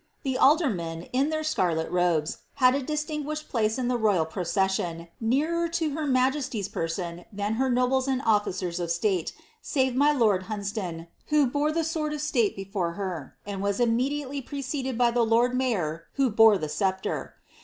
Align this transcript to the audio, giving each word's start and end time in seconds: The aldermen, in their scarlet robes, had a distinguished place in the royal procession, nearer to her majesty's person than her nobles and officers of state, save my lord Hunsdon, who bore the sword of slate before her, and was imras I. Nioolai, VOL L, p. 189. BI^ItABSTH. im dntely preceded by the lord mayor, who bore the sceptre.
The 0.23 0.35
aldermen, 0.35 1.03
in 1.13 1.29
their 1.29 1.43
scarlet 1.43 1.87
robes, 1.91 2.39
had 2.55 2.73
a 2.73 2.81
distinguished 2.81 3.49
place 3.49 3.77
in 3.77 3.87
the 3.87 3.99
royal 3.99 4.25
procession, 4.25 5.09
nearer 5.19 5.67
to 5.67 5.91
her 5.91 6.07
majesty's 6.07 6.67
person 6.67 7.25
than 7.31 7.53
her 7.61 7.69
nobles 7.69 8.07
and 8.07 8.19
officers 8.23 8.79
of 8.79 8.89
state, 8.89 9.31
save 9.61 9.95
my 9.95 10.11
lord 10.11 10.45
Hunsdon, 10.45 11.07
who 11.27 11.45
bore 11.45 11.71
the 11.71 11.83
sword 11.83 12.13
of 12.15 12.21
slate 12.21 12.55
before 12.55 12.93
her, 12.93 13.37
and 13.45 13.61
was 13.61 13.77
imras 13.77 13.81
I. 13.81 13.85
Nioolai, 13.85 13.85
VOL 13.85 13.91
L, 13.91 13.91
p. 13.91 14.21
189. 14.25 14.25
BI^ItABSTH. 14.33 14.37
im 14.37 14.41
dntely 14.41 14.45
preceded 14.47 14.97
by 14.97 15.11
the 15.11 15.23
lord 15.23 15.55
mayor, 15.55 16.05
who 16.13 16.29
bore 16.31 16.57
the 16.57 16.69
sceptre. 16.69 17.35